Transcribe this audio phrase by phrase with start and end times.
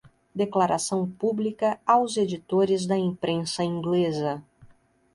[0.33, 4.43] Declaração Pública aos Editores da Imprensa Inglesa